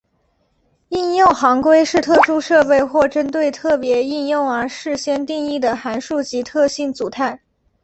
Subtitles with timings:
[0.89, 7.39] 应用行规是特殊设备或针对特别应用而事先定义的函数及特性组态。